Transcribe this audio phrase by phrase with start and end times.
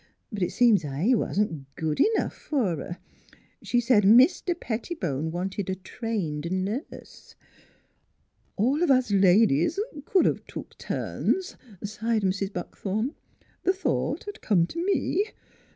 [0.31, 0.83] But it seems /
[1.19, 2.97] wasn't good enough f'r her.
[3.61, 7.35] She said Mis ter Pettibone wanted a trained nurse.""
[8.57, 9.75] All of us ladies
[10.07, 12.51] c'd 'a' took turns," sighed Mrs.
[12.51, 13.13] Buckthorn."
[13.63, 15.27] The thought 'd come t' me.